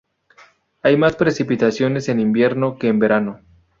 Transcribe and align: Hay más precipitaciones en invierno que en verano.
Hay 0.81 0.97
más 0.97 1.15
precipitaciones 1.15 2.09
en 2.09 2.19
invierno 2.19 2.79
que 2.79 2.87
en 2.87 2.97
verano. 2.97 3.41